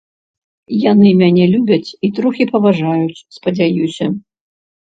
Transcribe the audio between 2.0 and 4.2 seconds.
і трохі паважаюць, спадзяюся.